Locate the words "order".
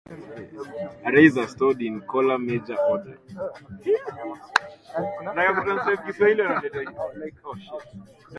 2.75-3.19